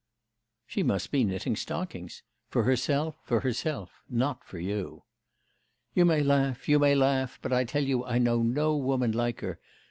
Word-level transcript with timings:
'She 0.65 0.81
must 0.81 1.11
be 1.11 1.23
knitting 1.23 1.55
stockings 1.55 2.23
for 2.49 2.63
herself; 2.63 3.13
for 3.23 3.41
herself 3.41 4.01
not 4.09 4.43
for 4.43 4.57
you.' 4.57 5.03
'You 5.93 6.05
may 6.05 6.23
laugh, 6.23 6.67
you 6.67 6.79
may 6.79 6.95
laugh; 6.95 7.37
but 7.43 7.53
I 7.53 7.65
tell 7.65 7.83
you 7.83 8.03
I 8.03 8.17
know 8.17 8.41
no 8.41 8.75
woman 8.75 9.11
like 9.11 9.41
her. 9.41 9.59